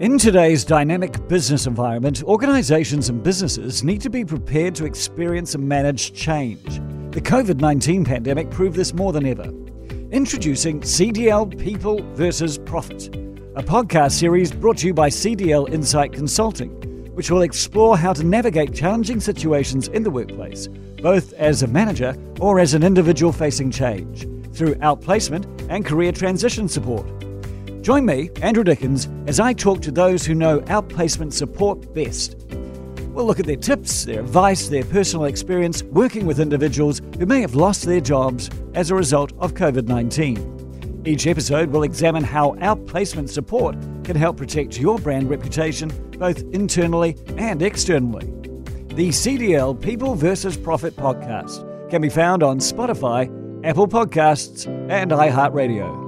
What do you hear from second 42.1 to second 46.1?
how outplacement support can help protect your brand reputation